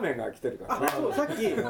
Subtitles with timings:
[0.00, 0.86] ラーメンが来てるからね。
[0.86, 1.62] あそうさっきこ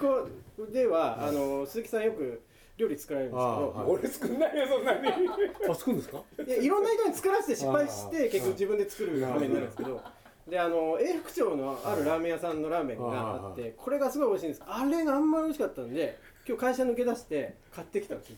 [0.00, 2.42] ここではあの鈴木さんよく
[2.76, 5.08] 料理作られるんですけど、あ俺作んないよそんなに。
[5.70, 6.22] あ作るんですか？
[6.46, 10.00] いやいろんな人に作らせて失敗して結局自分で作るラーメンになるんですけど。
[10.48, 13.04] であの永福町のあるラーメン屋さんのラーメンが
[13.46, 14.62] あってこれがすごい美味しいんです。
[14.66, 18.36] あれがあんまり美味しかったんで今日会社抜け出して買ってきたんですよ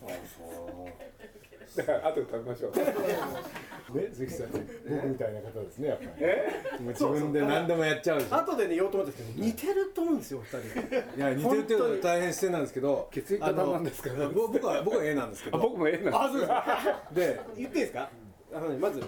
[1.75, 3.97] だから後で食べましょう。
[3.97, 6.11] ね鈴木さん僕みたいな方ですねやっぱり。
[6.19, 6.61] え？
[6.81, 11.17] もう自分で何でもやっちゃうでしょ後でね言おうと思ったんですけど似てると思うんですよお二人。
[11.17, 14.09] いや似てるっていうのは大変失礼なんですけど血液型なんですか？
[14.11, 15.57] あのぼ僕は僕は A なんですけど。
[15.57, 16.15] あ僕も A なんです。
[16.17, 16.65] あそうですか。
[17.13, 18.09] で言っていいですか？
[18.53, 19.03] あのねまず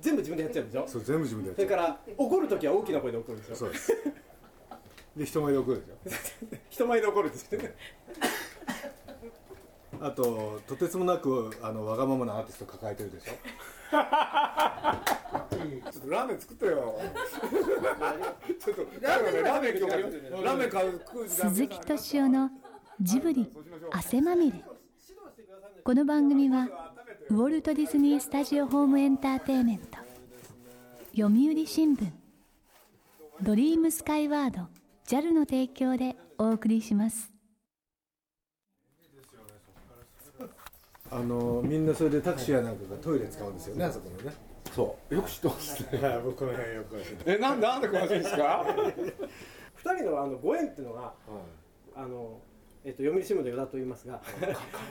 [0.00, 0.88] 全部自分でやっちゃうんでしょ？
[0.88, 3.54] そう全部自分でやっそれちゃから怒るときは大きな声で怒るんですよ。
[3.54, 3.92] うそうです。
[5.16, 6.56] で人前で怒るでしょ。
[6.70, 7.60] 人前で怒るんですよ
[10.04, 13.32] あととてつもなくあのわがままなアーティスト抱えてるでしょ？
[15.92, 16.98] ちょっとラーメン作ってよ。
[18.58, 19.92] ちょっとラーメンラーメン今日
[20.44, 22.50] ラーメン買う鈴木敏夫の
[23.00, 23.48] ジブリ
[23.92, 24.64] 汗まみれ。
[25.84, 26.68] この番組は
[27.30, 29.98] ウォルト・ディズニー・スタジオ・ホーム・エンターテイメント
[31.16, 32.10] 読売新聞
[33.40, 34.68] ドリームスカイワード
[35.06, 37.31] JAL の提供でお送りします
[41.14, 44.34] あのみんなそれでタクシーやなんかがトイレ使うんですよねあそこのね。
[44.74, 45.14] そう。
[45.14, 45.98] よく知ってますね。
[46.08, 46.96] はい僕この辺よく。
[47.26, 48.64] えなんでなんで詳しいんですか？
[49.76, 51.12] 二人のあのご縁っていうのが
[51.94, 52.40] あの、
[52.84, 54.22] えっと、読売新聞の与田と言いますが考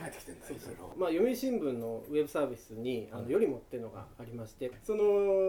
[0.06, 0.94] えてきてんだよいろいろ。
[0.96, 5.02] まあ、読売新聞のウェブサービスに「あのよりも」っていうのがありましてその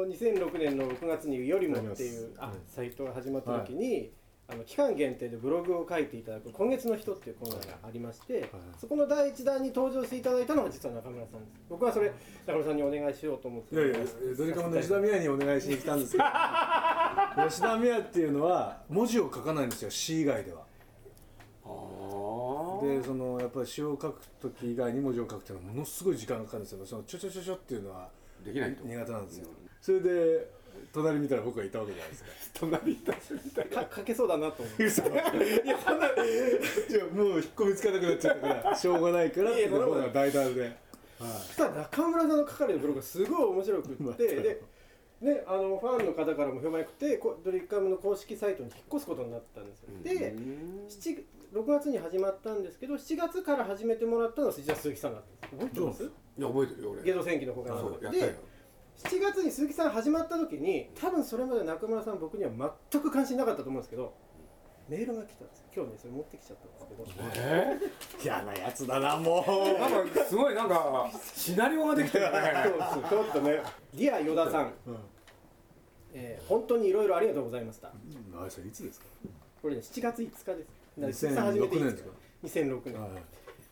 [0.07, 4.11] 2006年の6月に「よりも」っていうあサイトが始まった時に、
[4.53, 8.49] あの期間限定でブログを書いていただく「今月の人」っていうコーナーがありまして、
[8.79, 11.61] そこの第一弾に登場していただいたのが実は中村さんです。
[11.69, 12.11] 僕はそれ
[12.45, 13.95] 中村さんにお願いしようと思っていやいや
[14.37, 16.23] ドリカムの吉田美也にお願いしに来たんですけど。
[17.49, 20.63] 吉田美也っていうのは文字を書かないんですよ詩以外では。
[21.65, 26.85] あでそのやっぱり詩を書く時以外に文字を書くっていうのはものすごい時間がかかるんですよ。
[26.85, 28.09] そのちょちょちょちょっていうのは
[28.45, 28.83] できないと。
[28.83, 29.47] 苦手なんですよ。
[29.81, 30.62] それで
[30.93, 32.29] 隣見たら僕がいたわけじゃないですか。
[32.59, 32.99] 隣にい
[33.45, 35.01] みたいか書けそうだなと思って嘘。
[35.03, 36.09] いやそんな。
[36.89, 40.71] じゃあもう引っ込みつかなくなっちゃったから しょうがないからいやいや僕が大胆で、はい。
[41.57, 44.61] たら中村さんの書かれるブログがすごい面白くって、で、
[45.21, 50.35] ね、あのファンの方からも評判良くてこドリカムの公式サイトに引っ越すことになったんですよ、で
[50.89, 51.23] 7
[51.53, 56.03] 6月に始まったんですけど7月から始めてもらったのは実は鈴木さんだったんです覚えてます？
[56.03, 57.03] いや覚えてるよ俺。
[57.03, 57.79] ゲド戦記の方から。
[57.79, 58.25] そうやったよ。
[58.25, 58.52] で
[58.97, 62.51] 7月に鈴木さん始まった時に多分それまで中村さん僕には
[62.91, 64.13] 全く関心なかったと思うんですけど
[64.87, 67.31] メールが来たんです今日ねそれ持ってきちゃったんですけど。
[67.35, 67.77] え
[68.23, 72.31] 嫌なやつだなもー、なんかすごいなんかシナリオができてるね
[73.09, 73.61] ちょっとね
[73.95, 74.97] 「Dear 与田さん、う、うん。
[76.13, 77.87] えー本当にいろいろありがとうございました」
[78.39, 79.05] あれそれいつですか？
[79.61, 80.45] これね7月5日です。
[80.45, 82.09] だから鈴木さん始めていい2006ですか
[82.43, 83.11] 2006年、はい。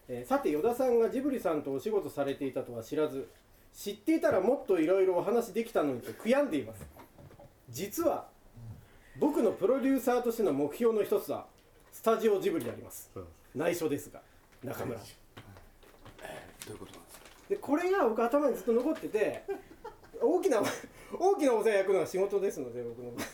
[0.08, 3.30] えーさて与田さんがジブリさんとお仕事されていたとは知らず
[3.74, 6.86] 知っていたらもっといろいろお話できたのにと悔やんでいます。
[7.70, 8.28] 実は
[9.18, 11.46] 僕のプロデューサーとしての目標の一つは
[11.92, 13.10] スタジオジブリであります。
[13.56, 14.22] 内緒ですが
[14.64, 15.00] 中村。
[15.00, 15.06] ど
[16.70, 17.26] ういうことなんですか？
[17.50, 19.44] でこれが僕頭にずっと残ってて
[20.22, 20.62] 大きな
[21.18, 23.26] 大きなお世話焼くのが仕事ですので僕の場合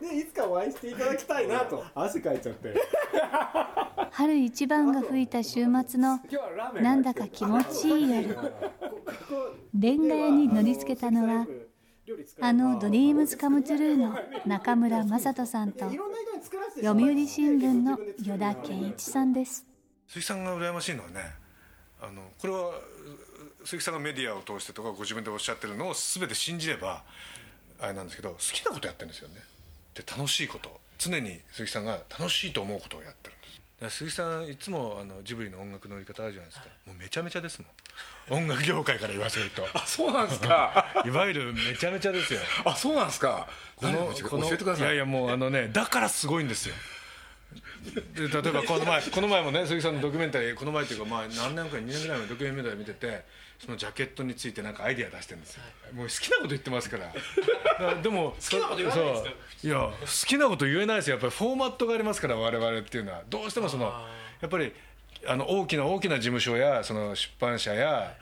[0.00, 1.84] でいつかお会いしていただきたいなと。
[1.94, 2.74] 汗かいちゃって。
[4.10, 6.20] 春一番が吹いた週末の
[6.80, 8.38] なんだか気持ちいい夜。
[9.74, 11.46] レンガ屋に乗り付けたのは
[12.40, 15.90] あのドリームズカムトゥルーの中村雅人さんと
[16.80, 19.66] 読売新聞の依田健一さんです。
[20.06, 21.20] 鈴木さんが羨ましいのはね
[22.00, 27.02] あのこれはう鈴木さんがメディアを通してとかご自分でおっしゃってるのを全て信じれば
[27.80, 29.36] あれなんですけど好きなことやってるんですよね
[29.94, 30.80] で楽しいこと。
[30.98, 33.40] 常に鈴木さんが楽しいと思うことをやってるん
[33.86, 33.96] です。
[33.98, 36.66] 鈴木さんいつもあのジブリの音楽の売り方あるじゃないですか。
[36.86, 38.42] もうめちゃめちゃですもん。
[38.42, 39.66] 音楽業界から言わせると。
[39.74, 40.86] あそうなんですか。
[41.04, 42.40] いわゆるめちゃめちゃですよ。
[42.64, 43.48] あそうなんですか。
[43.76, 44.88] この何を教えこのてください。
[44.88, 46.74] やいやもうあのねだからすごいんですよ。
[48.14, 53.24] で例えばこの前この前もね鈴木さんのドキュメンタリーこの前っていうかまあ何年か2年ぐらいのドキュメンタリー見てて
[53.58, 55.62] そのジャケットについてなんかアイディア出してるんですよ。
[55.94, 57.94] もう好きなこと言ってますから。
[58.02, 59.30] でも好きなこと言わないんですか？
[59.62, 61.14] いや好きなこと言えないですよ。
[61.14, 63.22] やっぱりフォーマットがありますから我々っていうのは。
[63.28, 63.84] どうしてもその
[64.40, 64.72] やっぱり
[65.26, 68.14] あの大きな大きな事務所やその出版社や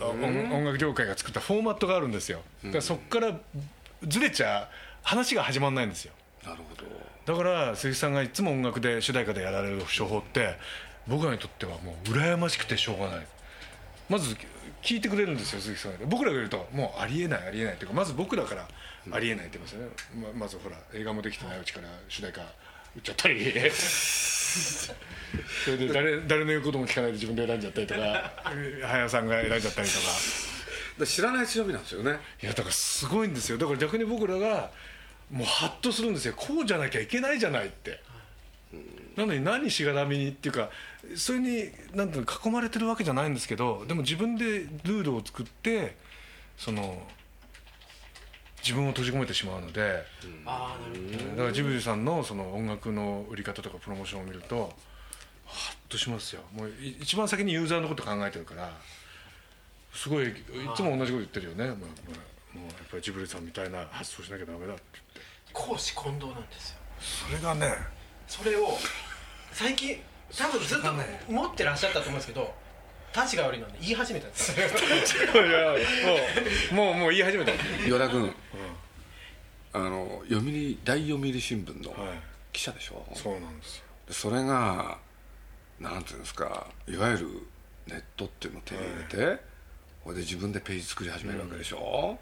[0.00, 2.42] 音音楽業界が作ったフォーマットがあるんですよ。
[2.64, 3.38] だからそこから
[4.06, 4.68] ずれちゃ
[5.02, 6.12] 話が始まらないんですよ。
[6.44, 6.84] なるほど。
[7.26, 10.56] だから鈴木さんがいつも音楽で主題歌でやられる手法って
[11.06, 13.26] 僕らにとってはもう羨ましくてしょうがない。
[14.08, 14.36] まず
[14.84, 18.68] 聞いてくれるんですよ鈴木さんが僕らが言うともうありえないありえないっていうかまず僕らから
[19.10, 19.88] ありえないって言いますよね、
[20.34, 22.44] ままずほら映画もできてないうちから主題歌売
[22.98, 23.52] っちゃったり。
[25.64, 28.32] それで誰誰の言うことも聞かないで自分で選んじゃったりとか
[28.82, 30.06] 早さんが選んじゃったりとか。
[30.98, 32.18] で知らない強みなんですよね。
[32.40, 33.58] いやだからすごいんですよ。
[33.58, 34.70] だから逆に僕らが
[35.28, 36.34] もうハッとするんですよ。
[36.36, 38.00] こうじゃなきゃいけないじゃないって、
[39.16, 40.70] なのに何しがらみにっていうか
[41.14, 44.44] それになんていうの囲まれてるわけじゃないんですけどでも自分で
[44.84, 45.96] ルールを作って
[46.56, 47.00] その
[48.62, 50.02] 自分を閉じ込めてしまうので、
[50.46, 50.74] あ
[51.36, 54.72] だからジブリさんのその音楽の売り方とかプロモーションを見ると
[55.44, 56.40] ハッとしますよ。
[56.54, 58.72] もうい一番先にユーザーのこと考えてるから
[59.92, 60.32] すごいい
[60.74, 65.20] つも同じこと言ってるよね、まあまあもうやっぱりジブリさんみたいな発想しなきゃダメだって言って。
[65.52, 66.78] 公私混同なんですよ。
[67.00, 67.76] それがね
[68.26, 68.76] それを
[69.52, 70.00] 最近
[70.36, 70.92] 多分ずっと
[71.32, 72.54] 持ってらっしゃったと思うんですけど
[73.14, 74.58] 立ちが悪いので言い始めたんです。
[74.58, 74.66] よ
[75.46, 75.74] いや
[76.72, 77.52] もうもうもう言い始めた。
[77.52, 78.34] は与田君、
[79.72, 81.94] あの読売大読売新聞のい。
[82.52, 83.84] 記者でしょ、そうなんですよ。
[84.08, 84.98] でそれが
[85.80, 87.28] なんていうんですかいわゆる
[87.86, 89.42] ネットっていうのを手に入れて、
[90.02, 92.18] これで自分でページ作り始めるわけでしょ、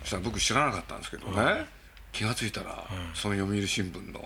[0.00, 1.66] そしたら僕知らなかったんですけどね、
[2.12, 4.20] 気が付いたら、その読売新聞の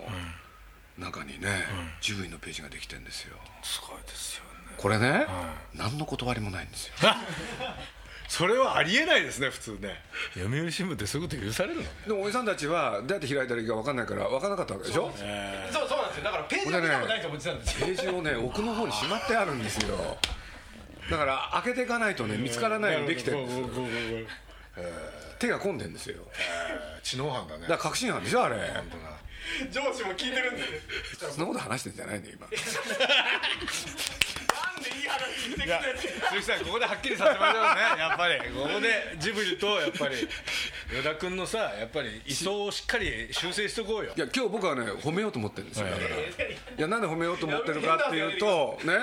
[0.97, 1.65] 中にね、
[2.01, 3.37] ジブリのページができてんですよ。
[3.63, 4.49] すごいですよね。
[4.77, 5.25] これね、
[5.73, 6.93] 何の断りもないんですよ。
[8.27, 10.01] それはありえないですね普通ね。
[10.35, 15.11] 読売新聞ってそういうこと許されるのでもおじさんたちはどうやって開いたらいいか分かんないから分からなかったわけでしょ？
[15.11, 16.23] そうそうなんですよ。
[16.23, 17.87] だからページが見たことないと思ってたんですよ。
[17.87, 20.17] ページをね奥の方にしまってあるんですよ。
[21.09, 23.67] だから開けていかないとね見つからないようにできてるんですよ。
[25.39, 26.23] 手が込んでんですよ。
[27.03, 27.61] 知能犯だね。
[27.63, 28.55] だから確信犯でしょあれ
[29.71, 30.63] 上司も聞いてるんで。
[31.17, 32.39] そんなこと話してんじゃないの今。
[32.41, 32.57] なんで
[34.89, 35.99] いい話聞いてくれて
[36.29, 38.39] 鈴木さんここではっきりさせましょうねやっぱり。
[38.51, 40.27] ここでジブリとやっぱり。
[40.91, 44.13] 与田君のさやっぱり位相をしっかり修正しておこうよ。
[44.15, 45.87] いや今日僕はね褒めようと思ってるんですよ。
[45.87, 46.07] だから。
[46.09, 46.11] い
[46.77, 48.93] やなんで褒めようと思ってるかっていうとね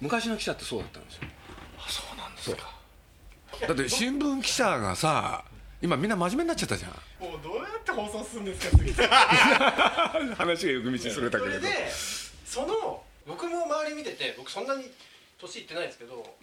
[0.00, 1.22] 昔の記者ってそうだったんですよ
[1.86, 2.72] そうなんですか
[3.68, 5.44] だって新聞記者がさ
[5.80, 6.90] 今みんな真面目になっちゃったじゃん
[7.24, 7.51] もうどうや
[7.92, 8.92] って放送するんですか次
[10.34, 11.92] 話がよく道それたけれどそれで
[12.44, 14.90] その僕も周り見てて僕そんなに
[15.38, 16.36] 年いってないんですけど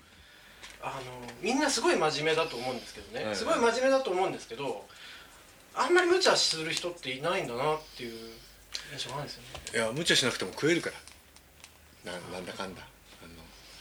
[0.82, 3.36] あのみんなすごい真面目だと思うんですけどね、はい。
[3.36, 4.86] すごい真面目だと思うんですけど
[5.76, 8.32] あんまり無茶する人っていないんだなっていう
[8.94, 9.50] 印象があるんですよね。
[9.74, 10.90] いや無茶しなくても食えるか
[12.06, 12.14] ら。
[12.14, 12.82] ななんだかんだ。
[13.24, 13.34] あの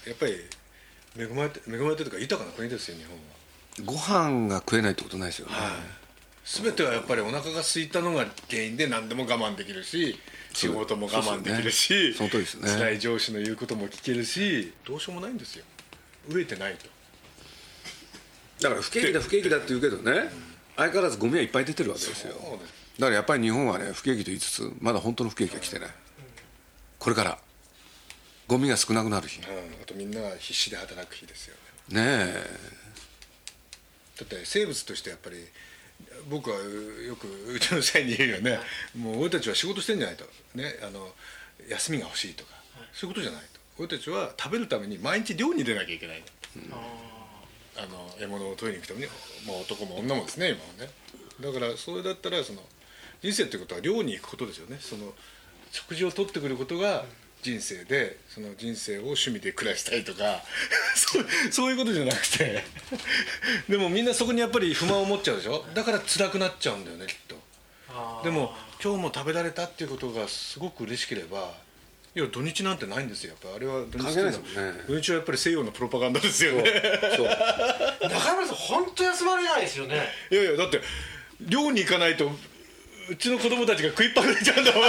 [0.06, 0.44] やっぱり
[1.16, 3.38] 恵まれて恵まれてるというか豊かな国ですよ日本は。
[3.84, 5.54] ご飯が食えないってことないですよね、
[6.50, 10.18] 全てはやっぱりお腹が空いたのが原因で何でも我慢できるし
[10.54, 12.70] 仕事も我慢できるしそねそりですね。
[12.70, 15.64] 辛い上司の言うことも聞けるしどうしようもないんですよ。
[16.30, 16.86] 飢えてないと。
[18.62, 20.30] だから不景気だ不景気だって言うけどね
[20.74, 22.34] 相変わらずゴミはいっぱい出てるわけですよ。
[22.98, 25.90] だからやっぱり日本はね不景気と言いつつまだ本当の不景気が来てない。
[26.98, 27.38] これから
[28.46, 29.40] ゴミが少なくなる日。
[29.42, 29.82] ねうん。
[29.82, 31.54] あとみんなが必死で働く日ですよ
[31.90, 32.46] ねえ。
[34.18, 35.36] だって生物としてやっぱり
[36.30, 38.58] 僕はよくうちの社員に言うよね。
[38.96, 40.24] もう俺たちは仕事してんじゃないと。
[40.54, 41.08] ねあの
[41.68, 42.50] 休みが欲しいとか、
[42.92, 43.60] そういうことじゃないと。
[43.78, 46.22] 俺たちは食べるために毎日漁に出なきゃいけない
[47.76, 49.06] あの獲物を取りに行くために、
[49.46, 50.90] まあ、男も女もですね今はね。
[51.40, 52.62] だからそれだったらその
[53.22, 54.78] 人生っていうことは漁に行くことですよね。
[54.80, 55.12] その
[55.70, 57.04] 食事を取ってくることが
[57.42, 60.42] 人生でその人生を趣味で暮らしたいとか
[60.96, 62.64] そうそういうことじゃなくて。
[63.68, 65.64] でもみんなそこにやっぱり不満を持っちゃうでしょ？
[65.74, 67.36] だから辛くなっちゃうんだよねきっと。
[68.24, 71.52] でも今日も食べられたっていうことがすごく嬉しければ
[72.14, 74.32] いや土日なんてないんですよやっぱあれは土日ね。
[74.88, 76.62] 土日はやっぱり西洋のプロパガンダですよね。
[77.16, 77.26] そう。
[78.08, 80.08] 中村さん本当休まれないですよね。
[80.30, 80.80] いやいやだって
[81.40, 82.30] 寮に行かないと
[83.08, 84.80] うちの子供たちが食いっぱぐれちゃうんだも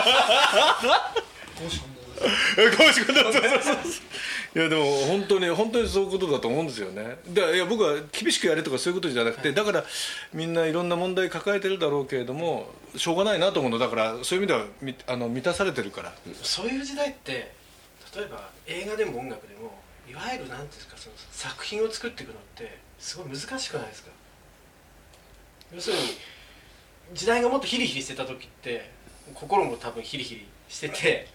[2.27, 3.75] ん小石君だそうそうそう。
[4.55, 7.17] いやでも本当に本当にそういうことだと思うんですよね。
[7.33, 9.85] いや僕は厳しくやれとかそういうことじゃなくてだから
[10.33, 13.77] みんないろんな問題抱えてるだろうけれどもしょうがないなと思うの。
[13.79, 16.13] だからそういう意味ではみあの満たされてるから。
[16.41, 17.51] そういう時代って
[18.15, 24.09] 例えば映画でも音楽でもいわゆるなんていうんですかその作品を作っていくのってすごい難しくないですか？
[25.75, 26.17] 要するに
[27.13, 28.89] 時代がもっとヒリヒリしてた時って
[29.35, 31.27] 心も多分ヒリヒリしてて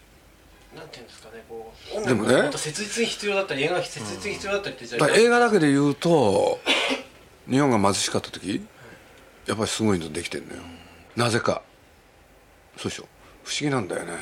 [0.75, 2.29] なんていうんですかねこう音でもね。
[2.29, 6.59] 楽がもっと切実に必要だったり映画が切実に必要だったりって時だから代映画だけで言うと
[7.49, 8.65] 日本が貧しかった時
[9.47, 10.61] やっぱりすごいのできてんのよ。
[11.15, 11.61] なぜか。
[12.77, 13.05] そうでしょ。
[13.43, 14.13] 不思議なんだよね。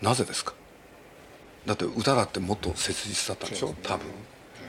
[0.00, 0.54] なぜですか。
[1.66, 3.74] だって歌だってもっと切実だったんでしょ。
[3.82, 4.06] 多分。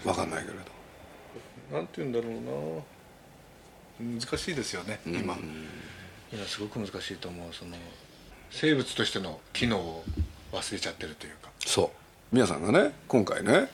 [0.04, 1.78] 分かんないけれど。
[1.78, 2.34] なんて言うんだろう
[4.06, 4.20] な。
[4.20, 5.38] 難しいですよね今。
[6.32, 7.78] 今すごく難しいと思うその
[8.50, 10.04] 生物としての機能を
[10.54, 11.50] 忘れちゃってるというか。
[11.66, 11.90] そう。
[12.32, 13.68] 皆さんがね今回ね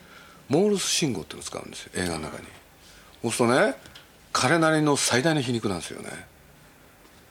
[0.48, 2.44] モールス信号っていうのを使うんですよ映画の中に。
[3.22, 3.74] そうするとね
[4.32, 6.08] 彼なりの最大の皮肉なんですよね。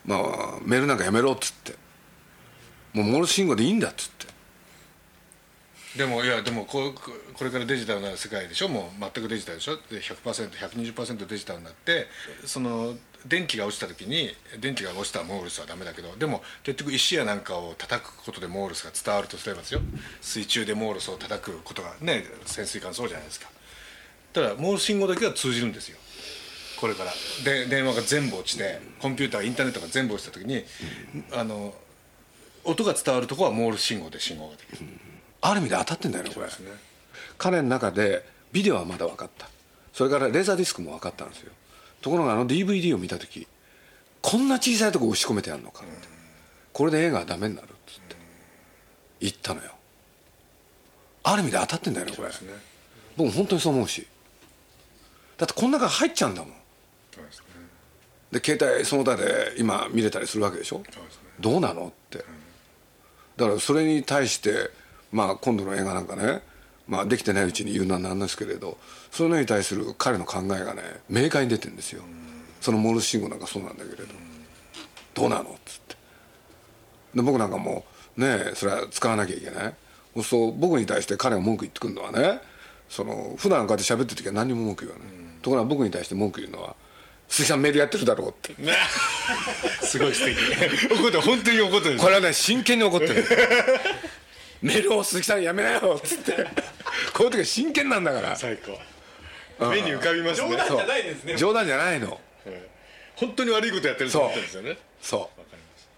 [0.05, 0.19] まあ
[0.63, 1.73] メールなんかやめろっつって。
[2.93, 4.27] もうモールス信号でいいんだっつって。
[5.97, 8.69] でもいやでもこうこれからデジタルな世界でしょ？
[8.69, 9.75] もう全くデジタルでしょ？
[9.75, 12.07] で 100%120% デジタルになって
[12.45, 12.95] その
[13.25, 19.81] 電気が落ちた時に電気が落ちたらモールスはダメだけどでも結局石やなんかを叩くことでモールスが伝わるとすればですよ。
[20.21, 23.49] 水中でモールスを叩くことがね潜水艦そうじゃないですか。
[24.33, 25.97] ただモールス信号だけは通じるんですよ。
[26.79, 27.11] これから。
[27.43, 30.63] で電話が全部落ちてコンピューターインターネットが全部落ちた時に、
[31.33, 31.73] あの
[32.63, 34.87] 音が伝わるところはモールス信号で信号ができる、
[35.41, 36.45] ある意味で当たってんだよねこれ。
[36.45, 36.53] ね。
[37.37, 39.49] 彼の中でビデオはまだ分かった。
[39.91, 41.51] それからレーザーディスクも分かったんですよ
[42.01, 43.47] ところがあの DVD を見た時
[44.21, 46.07] こんな小さいとこ押し込めてやるのかって。
[46.73, 48.15] これで映画はダメになるっつって。
[49.21, 49.71] 言ったのよ。
[51.23, 52.29] ある意味で当たってんだよねこれ。
[53.17, 54.07] 僕本当にそう思うし。
[55.37, 56.53] だってこの中入っちゃうんだもん。
[58.31, 60.83] で携帯その他で今見れたりするわけでしょ？
[61.39, 62.19] どうなのって。
[63.37, 64.69] だからそれに対して
[65.11, 66.41] まあ今度の映画なんかね
[66.89, 68.77] まあできてないうちに言うのはなんですけれど
[69.11, 72.03] そういうのに対する彼の考えがね明快に出てるんですよ。
[72.59, 74.03] そのモールス信号なんかそうなんだけれど。
[75.13, 75.95] どうなのっつって。
[77.15, 77.85] で僕なんかも
[78.17, 79.73] うねそれは使わなきゃいけない。
[80.15, 82.41] そうすると僕に対して彼が文句言ってくるのはね
[82.89, 85.07] その普段こうやって喋ってる時は何にも文句言わない。
[85.41, 86.75] ところが僕に対して文句言うのは
[87.29, 88.55] 「鈴木さんメールやってるだろ」うって。
[89.85, 90.37] すごい素敵。
[90.93, 91.97] 怒って本当に怒ってる。
[91.99, 93.25] これはね真剣に怒ってる
[94.61, 96.33] メールを鈴木さんやめなよっつって。
[97.13, 98.35] こういう時は真剣なんだから。
[98.35, 99.69] 最高。
[99.69, 100.49] 目に浮かびますね。
[100.49, 102.19] 冗談じゃないですね冗談じゃないの。
[103.15, 104.77] 本当に悪いことやってると思ってるんですよね。
[105.01, 105.19] そう。
[105.21, 105.89] わかります。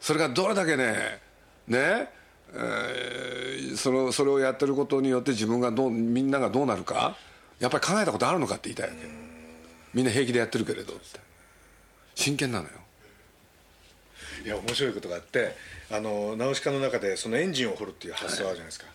[0.00, 1.20] それがどれだけね
[1.66, 2.10] ね
[2.54, 7.16] えーそのそれをやってることによって自分がどうみんながどうなるか
[7.58, 9.08] やっぱり考えたことあるのかって言いたいわけ。
[9.94, 11.20] みんな平気でやってるけれどって。
[12.14, 12.70] 真剣なのよ
[14.44, 15.54] いや面白いことがあって
[15.90, 18.86] あのナウシカの中でそのエンジンを掘るっていう発想あるじゃないですか、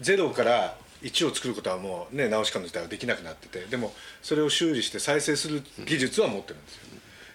[0.00, 6.82] ゼロから1を作ることはもうねナウシカの時代はできなくなっててでもそれを修理して再生する技術は持ってるんですよ。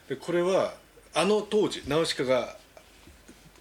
[0.10, 0.74] でこれは
[1.14, 2.56] あの当時ナウシカが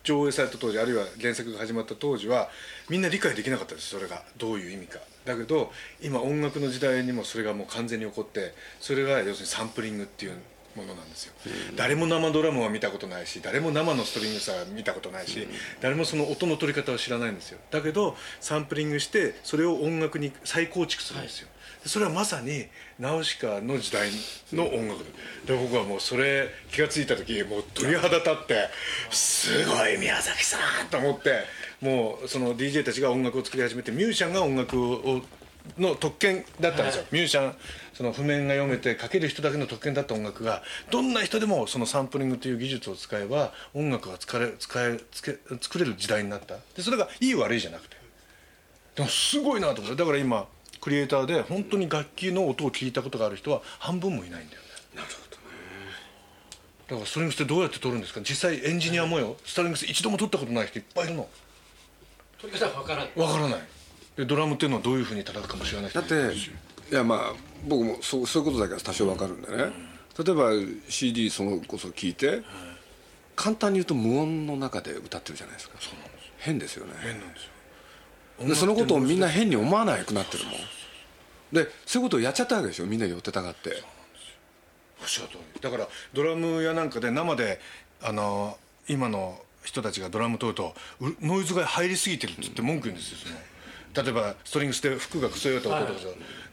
[0.05, 2.49] 上映された当時あるいは原作が始まった当時は
[2.89, 4.23] みんな理解できなかったですそれが。
[4.39, 4.99] どういう意味か。
[5.27, 10.39] だけど今音楽の時代にもそれがもう完全に起こってそれが要するにサンプリングっていう
[10.79, 11.33] ものなんですよ、
[11.77, 15.47] 誰も生ドラムは見たことないし誰も生のストリングスは見たことないし、
[15.81, 17.59] 誰もその音の取り方を知らないんですよ。
[17.71, 21.49] だけどサンプリングしてそれを音楽に再構築するんですよ、
[21.83, 22.67] でそれはまさに
[22.99, 24.09] ナウシカの時代
[24.53, 25.05] の音楽。
[25.47, 28.69] で僕はもうそれ気が付いた時もう鳥肌立って
[29.11, 31.45] すごい宮崎さんと思って
[31.81, 35.23] もうその DJ たちが音楽を作り始めてミュージシャンが音楽を
[35.77, 37.55] の特権だったんですよ、ミュージシャン
[37.99, 40.63] その譜面が読めて書ける人だけの特権だった音楽が
[40.93, 46.55] どんな人でもそのサンプリングという技術を使えば音楽が使え使えつけ作れる時代になった。
[46.77, 47.97] でそれがいい悪いじゃなくて。
[48.95, 49.97] でもすごいなと思って。
[49.97, 50.47] だから今
[50.81, 54.69] クリエイターで本当に楽器の音を聞いたことがある人は半分もいないんだよね。
[54.95, 55.43] なるほどね。
[56.87, 58.21] だからストリングスってどうやって撮るんですか？
[58.21, 61.29] 実際エンジニアもよストリングス一度も撮ったことない人いっぱいいるの。
[62.41, 63.13] 取り方は分からない。
[63.17, 63.61] わからない。
[64.17, 66.15] でドラムっていうのはどういうふうに叩くかも知らない人だって
[66.91, 67.35] いやまあ
[67.67, 69.73] 僕もそうそういうことだけは多少わかるんでね、
[70.25, 70.51] 例えば
[70.89, 72.43] CD そのこそ聞いて、
[73.37, 75.77] 簡単に言うと無音の中で歌ってるじゃないですか。
[76.39, 76.93] 変ですよね。
[77.01, 78.49] 変なんですよ。
[78.49, 80.55] でそのことをみんな変に思わなくなってるもん。
[81.53, 83.83] でそういうことをやっちゃったわけでしょみんな寄ってたがって。
[85.01, 85.61] おっしゃる通り。
[85.61, 87.61] だからドラムやなんかで生で
[88.03, 88.57] あの
[88.89, 93.35] 今の人たちがドラム取るとうノイズが入りすぎてるって言って文句言うんですよその
[93.95, 96.07] 例えばストリングスで服がくそよと音とかさ。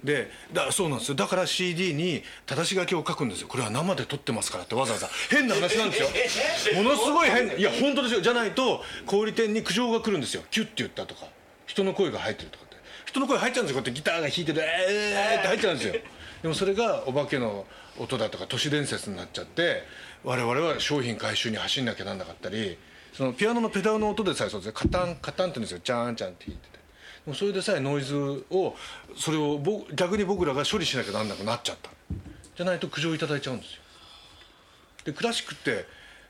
[0.04, 1.16] でだそうなんですよ。
[1.16, 3.48] だから CD に正し書きを書くんですよ。
[3.48, 5.10] これは生で撮ってますからってわざわざ。
[5.30, 5.98] 変な話なんで
[6.30, 6.76] すよ。
[6.82, 8.22] ものすごい変ないや本当ですよ。
[8.22, 10.44] じゃないと小売店に苦情が来るんですよ。
[10.52, 11.28] キュッて言ったとか。
[11.66, 12.76] 人の声が入ってるとかって。
[13.06, 13.82] 人の声入っちゃうんですよ。
[13.82, 15.96] こうやってギターが弾いててえーって入っちゃうんですよ。
[16.42, 17.66] でもそれがお化けの
[17.98, 19.84] 音だとか都市伝説になっちゃって
[20.24, 22.78] 我々は商品回収に走んなきゃなんなかったり
[23.14, 25.80] そのピアノのペダルの音でさえそうですねカタンカタンって言うんですよ。
[25.80, 26.80] チャーンチャンって弾いてて
[27.26, 28.76] でもそれでさえノイズを
[29.18, 31.90] それを僕逆に僕らが処理しなきゃなんなくなっちゃった。
[32.56, 33.82] じゃないと苦情いただいちゃうんですよ。
[35.06, 35.86] でクラシックって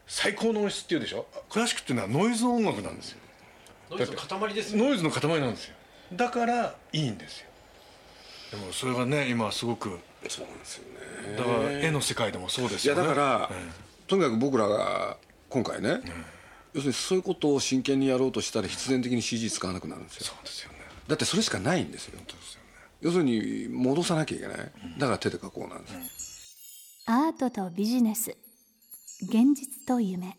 [0.07, 1.27] 最高の音質っていうでしょ？
[1.49, 3.19] クラシックっていうのはノイズの音楽なんですよ。
[3.91, 4.83] ノイズの塊ですよ。
[4.83, 5.75] ノイズの塊なんですよ。
[6.13, 7.47] だからいいんですよ。
[8.51, 9.99] でもそれがね今すごく
[10.29, 11.37] そうなんですよね。
[11.37, 13.49] だから絵の世界でもそうですいやよねだから、
[14.07, 15.17] とにかく僕らが
[15.49, 16.01] 今回ね、
[16.73, 20.25] 要するにそういうことを真剣にやろうとしたら必然的に CG 使わなくなるんですよ。
[20.25, 20.74] そうですよね
[21.07, 22.19] だってそれしかないんですよ。
[23.01, 24.57] 要するに戻さなきゃいけない。
[24.97, 28.35] だから手で描こうなんです、アートとビジネス。
[29.21, 30.37] 現実と夢。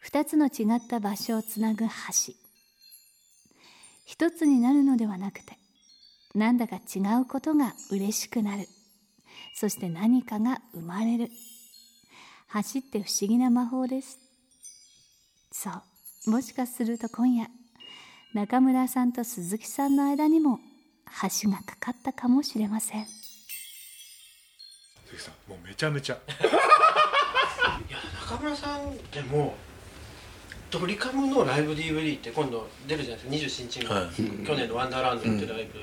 [0.00, 2.34] 二つの違った場所をつなぐ橋。
[4.04, 5.58] 一つになるのではなくて
[6.34, 8.68] なんだか違うことが嬉しくなる。
[9.54, 11.30] そして何かが生まれる。
[12.52, 14.18] 橋って不思議な魔法です。
[15.50, 15.70] そ
[16.26, 16.30] う。
[16.30, 17.48] もしかすると今夜
[18.36, 20.60] 中村さんと鈴木さんの間にも
[21.42, 23.06] 橋がかかったかもしれません。
[25.06, 26.18] 鈴木さんもうめちゃめちゃ。
[28.28, 29.54] 中村さんでも
[30.70, 33.70] ドリカムのライブ DVD って今度出るじゃないですか。
[33.70, 34.44] 27日の、はい。
[34.44, 35.80] 去年の「ワンダーランド」ってライブ、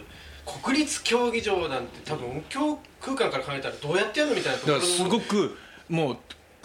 [0.62, 5.58] 国立競技場なんて多分音響空間から考えたらどうやってやるのみたいなだからすごく
[5.90, 6.18] もう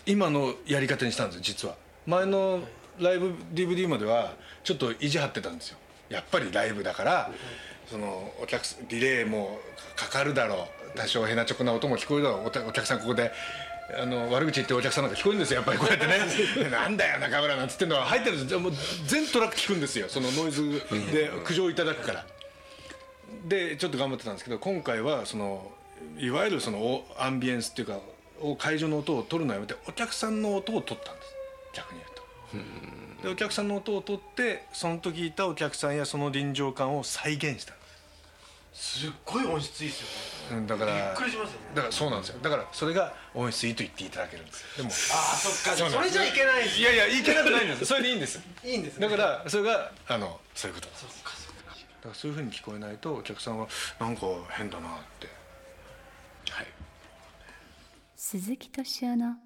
[0.04, 1.76] 今のやり方にしたんですよ実は。
[2.04, 2.60] 前の
[3.00, 4.34] ライブ DVD までは
[4.64, 7.30] ちょっと意地張ってたんですよやっぱりライブだから
[7.90, 9.58] そのお客リレーも
[9.96, 13.32] かかるだろう多少ヘナチョコな音も聞こえるだろうお客さんここで
[13.98, 16.18] あの悪口言ってるお客さんなんか聞こえるんですよやっぱりこうやってね。
[16.70, 17.96] なんだよ中村なんつってんの。
[17.96, 18.72] は入ってるんですよもう
[19.06, 22.26] 全トラック聞くんですよそのノイズで苦情いただくから。
[23.44, 25.70] でちょっと頑張ってたんですけど今回はその
[26.18, 27.98] いわゆるそのおアンビエンスっていうか
[28.40, 31.34] お会場の音を取るのをやめてお客さんの音を取ったんです。
[31.72, 37.74] 逆に言うとでお客さんの音を取ってその時いたお客さんやその臨場感を再現した。
[38.72, 40.00] すすっごい音質いいです
[40.50, 40.58] よね。
[40.58, 41.66] うんだからびっくりしますよね。
[41.74, 42.38] だからそうなんですよ。
[42.40, 44.76] だからそれが音質いいと言っていただけるんです。
[44.76, 45.90] でもああそっか。
[45.90, 48.40] それじゃいけないですいやいやいけなくないんです それでいいんです。
[48.64, 49.08] いいんですね。
[49.08, 50.88] だからそれがあのそういうこと。
[50.88, 51.70] ですそっかそっか。
[51.72, 53.66] だからそういうふうに聞こえないとお客さんは
[53.98, 55.26] なんか変だなって。
[56.50, 56.66] はい。
[58.14, 59.36] 鈴木敏夫の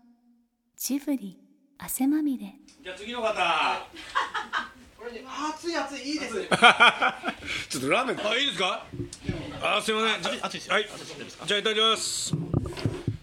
[0.76, 1.38] ジブリ
[1.84, 2.54] 汗まみれ。
[2.84, 3.86] じゃあ次の方。
[4.96, 6.46] これね熱い熱いいいですね。
[7.68, 8.86] ちょっとラーメンあいいですか？
[9.60, 10.22] あすいません。
[10.22, 10.32] じゃ
[10.74, 10.88] はい。
[11.46, 12.34] じゃあいただきます。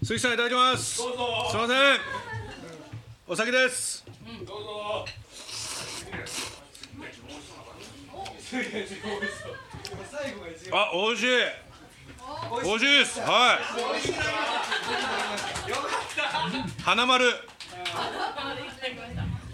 [0.04, 0.95] 鈴木さんいただきます。
[0.95, 2.00] すいません。
[3.28, 4.04] お酒です。
[10.72, 11.28] あ美味しい。
[12.63, 13.19] 美味しいです。
[13.22, 13.60] はい。
[16.84, 17.26] 花丸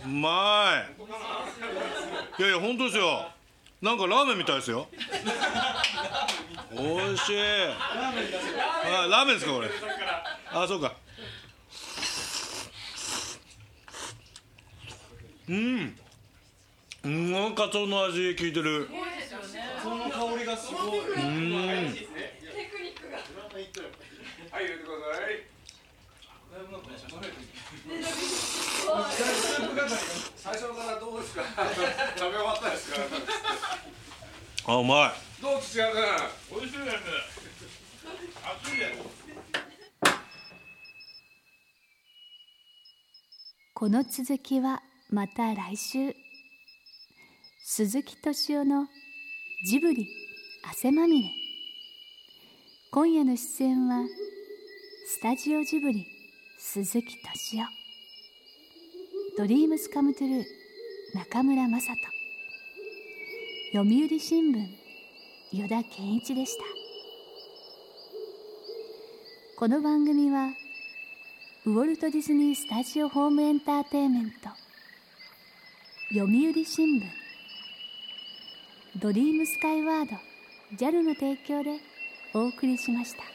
[0.05, 0.83] うま
[2.37, 2.41] い。
[2.41, 3.31] いやいや本当ですよ。
[3.81, 4.87] なんかラーメンみたいですよ。
[6.71, 7.37] 美味しい。
[7.73, 9.69] あラーメンですかこれ。
[10.51, 10.93] あそうか。
[15.47, 15.95] うん。
[17.03, 18.89] うんごいカツオの味効いてる。
[19.81, 20.99] その香りがすごい。
[21.13, 21.95] うん
[30.37, 31.43] 最初からどうですか
[32.15, 32.97] 食べ終わったですか
[34.67, 36.01] あうまいどう土屋君
[36.59, 36.95] 美味しいです
[38.63, 39.25] 熱いです
[43.77, 46.15] この続きはまた来週。
[47.65, 48.87] 鈴木敏夫の
[49.67, 50.07] ジブリ
[50.63, 51.29] 汗まみれ。
[52.89, 54.05] 今夜の出演は
[55.07, 56.14] スタジオジブリ。
[56.67, 57.67] 鈴木敏夫。
[59.37, 60.45] ドリームスカムトゥルー
[61.13, 61.91] 中村雅人。
[63.71, 64.67] 読売新聞
[65.51, 66.63] 依田健一でした。
[69.57, 70.53] この番組は
[71.65, 74.49] ウォルト・ディズニー・スタジオ・ホーム・エンターテインメント
[76.09, 77.03] 読売新聞
[78.99, 80.15] ドリームスカイワード
[80.75, 81.79] JAL の提供で
[82.33, 83.34] お送りしました。